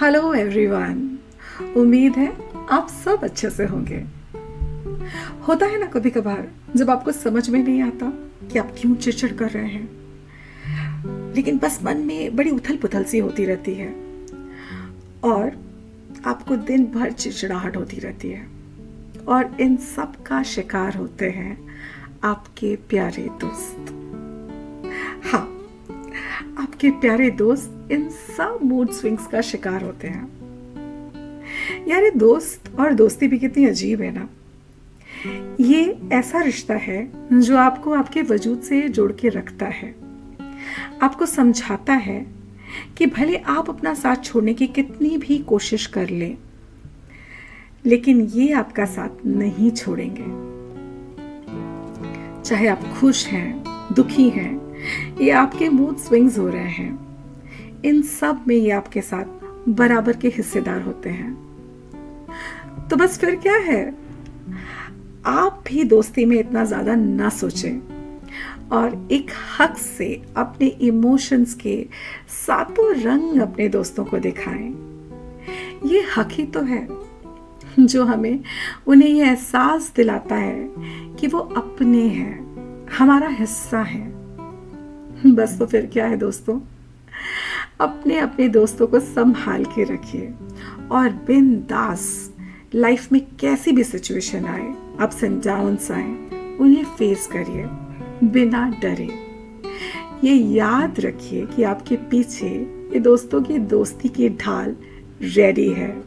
[0.00, 1.18] Hello everyone
[1.76, 2.36] उम्मीद है
[2.70, 4.04] आप सब अच्छे से होंगे।
[5.48, 8.06] होता है ना कभी कभार जब आपको समझ में नहीं आता
[8.52, 9.90] कि आप क्यों चिड़चिड़ कर रहे हैं।
[11.34, 13.88] लेकिन बस मन में बड़ी उथल पुथल सी होती रहती है।
[15.24, 15.52] और
[16.26, 18.46] आपको दिन भर चिड़चिड़ाहट होती रहती है।
[19.28, 21.68] और इन सब का शिकार होते हैं
[22.24, 23.86] आपके प्यारे दोस्त।
[25.32, 25.44] हाँ
[26.58, 30.28] आपके प्यारे दोस्त इन सब मूड स्विंग्स का शिकार होते हैं।
[31.88, 34.28] यार ये दोस्त और दोस्ती भी कितनी अजीब है ना।
[35.60, 39.94] ये ऐसा रिश्ता है जो आपको आपके वजूद से जोड़ के रखता है।
[41.02, 42.26] आपको समझाता है
[42.98, 46.36] कि भले आप अपना साथ छोड़ने की कितनी भी कोशिश कर लें,
[47.86, 50.26] लेकिन ये आपका साथ नहीं छोड़ेंगे।
[52.42, 53.64] चाहे आप खुश हैं,
[53.94, 54.74] दुखी हैं,
[55.20, 57.03] ये आपके मूड स्विंग्स हो रहे हैं।
[57.84, 59.24] इन सब में ये आपके साथ
[59.68, 61.32] बराबर के हिस्सेदार होते हैं।
[62.90, 63.94] तो बस फिर क्या है?
[65.26, 67.80] आप भी दोस्ती में इतना ज़्यादा ना सोचें
[68.72, 71.86] और एक हक से अपने इमोशंस के
[72.46, 74.68] सातों रंग अपने दोस्तों को दिखाएँ।
[75.86, 76.86] ये हक ही तो है
[77.78, 78.40] जो हमें
[78.86, 80.68] उन्हें यह एहसास दिलाता है
[81.20, 84.12] कि वो अपने हैं, हमारा हिस्सा है।
[85.26, 86.60] बस तो फिर क्या है दोस्तों?
[87.80, 90.34] अपने अपने दोस्तों को संभाल के रखिए।
[90.90, 92.32] और बिन दास,
[92.74, 96.30] लाइफ में कैसी भी सिचुएशन आए, अप्स एंड डाउन्स आए,
[96.60, 97.66] उन्हें फेस करिए,
[98.28, 99.08] बिना डरे।
[100.24, 102.48] ये याद रखिए कि आपके पीछे
[102.92, 104.76] ये दोस्तों की दोस्ती की ढाल
[105.22, 106.04] रेडी है।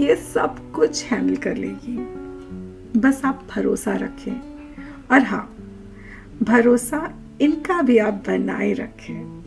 [0.00, 2.20] ये सब कुछ हैंडल कर लेगी।
[3.00, 4.40] बस आप भरोसा रखें
[5.12, 5.56] और हाँ
[6.42, 9.39] भरोसा इनका भी आप बनाए रखें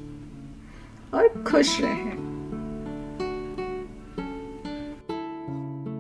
[1.14, 2.33] और खुश रहें।